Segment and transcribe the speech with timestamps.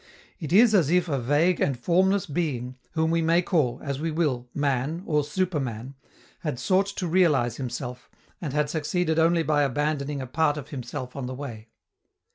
[0.39, 4.09] It is as if a vague and formless being, whom we may call, as we
[4.09, 5.93] will, man or superman,
[6.39, 8.09] had sought to realize himself,
[8.41, 11.67] and had succeeded only by abandoning a part of himself on the way.